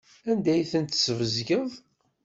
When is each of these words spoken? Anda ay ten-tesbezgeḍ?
Anda 0.31 0.49
ay 0.53 0.63
ten-tesbezgeḍ? 0.71 1.69